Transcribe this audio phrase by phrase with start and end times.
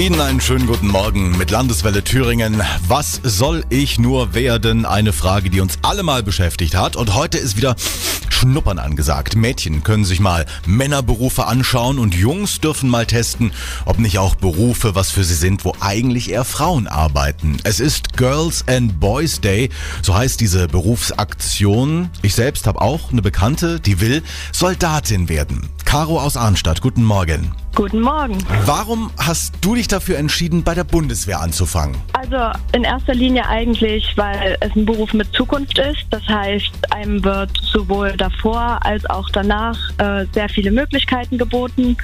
[0.00, 2.62] Ihnen einen schönen guten Morgen mit Landeswelle Thüringen.
[2.88, 4.86] Was soll ich nur werden?
[4.86, 6.96] Eine Frage, die uns alle mal beschäftigt hat.
[6.96, 7.76] Und heute ist wieder
[8.30, 9.36] Schnuppern angesagt.
[9.36, 13.52] Mädchen können sich mal Männerberufe anschauen und Jungs dürfen mal testen,
[13.84, 17.58] ob nicht auch Berufe was für sie sind, wo eigentlich eher Frauen arbeiten.
[17.64, 19.68] Es ist Girls and Boys Day,
[20.00, 22.08] so heißt diese Berufsaktion.
[22.22, 25.68] Ich selbst habe auch eine Bekannte, die will Soldatin werden.
[25.84, 27.52] Caro aus Arnstadt, guten Morgen.
[27.74, 28.36] Guten Morgen.
[28.66, 31.96] Warum hast du dich dafür entschieden, bei der Bundeswehr anzufangen?
[32.12, 36.04] Also in erster Linie eigentlich, weil es ein Beruf mit Zukunft ist.
[36.10, 41.96] Das heißt, einem wird sowohl davor als auch danach äh, sehr viele Möglichkeiten geboten.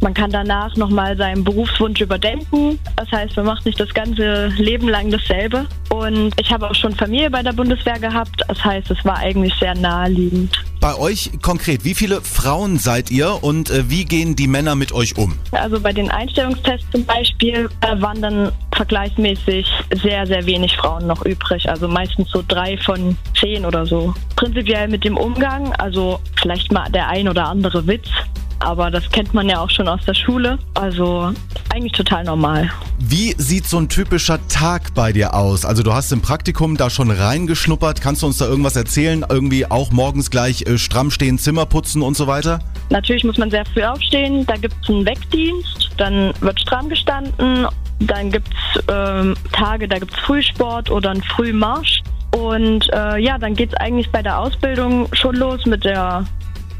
[0.00, 2.78] Man kann danach nochmal seinen Berufswunsch überdenken.
[2.96, 5.66] Das heißt, man macht nicht das ganze Leben lang dasselbe.
[5.90, 8.42] Und ich habe auch schon Familie bei der Bundeswehr gehabt.
[8.48, 10.58] Das heißt, es war eigentlich sehr naheliegend.
[10.82, 14.90] Bei euch konkret, wie viele Frauen seid ihr und äh, wie gehen die Männer mit
[14.90, 15.38] euch um?
[15.52, 19.64] Also bei den Einstellungstests zum Beispiel äh, waren dann vergleichsmäßig
[20.02, 21.68] sehr, sehr wenig Frauen noch übrig.
[21.70, 24.12] Also meistens so drei von zehn oder so.
[24.34, 28.08] Prinzipiell mit dem Umgang, also vielleicht mal der ein oder andere Witz,
[28.62, 30.58] aber das kennt man ja auch schon aus der Schule.
[30.74, 31.32] Also
[31.72, 32.70] eigentlich total normal.
[32.98, 35.64] Wie sieht so ein typischer Tag bei dir aus?
[35.64, 38.00] Also du hast im Praktikum da schon reingeschnuppert.
[38.00, 39.24] Kannst du uns da irgendwas erzählen?
[39.28, 42.60] Irgendwie auch morgens gleich äh, stramm stehen, Zimmer putzen und so weiter?
[42.90, 44.46] Natürlich muss man sehr früh aufstehen.
[44.46, 45.90] Da gibt es einen Wegdienst.
[45.96, 47.66] Dann wird stramm gestanden.
[47.98, 52.02] Dann gibt es ähm, Tage, da gibt es Frühsport oder einen Frühmarsch.
[52.36, 56.24] Und äh, ja, dann geht es eigentlich bei der Ausbildung schon los mit der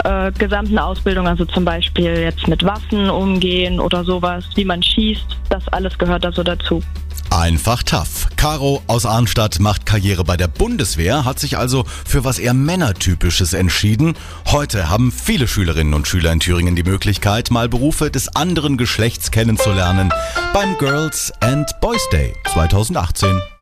[0.04, 5.36] äh, gesamten Ausbildung, also zum Beispiel jetzt mit Waffen umgehen oder sowas, wie man schießt,
[5.48, 6.82] das alles gehört also dazu.
[7.30, 8.28] Einfach tough.
[8.36, 13.54] Caro aus Arnstadt macht Karriere bei der Bundeswehr, hat sich also für was eher Männertypisches
[13.54, 14.14] entschieden.
[14.48, 19.30] Heute haben viele Schülerinnen und Schüler in Thüringen die Möglichkeit, mal Berufe des anderen Geschlechts
[19.30, 20.12] kennenzulernen
[20.52, 23.42] beim Girls and Boys Day 2018.